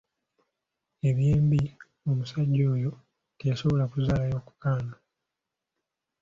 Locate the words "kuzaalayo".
3.91-4.37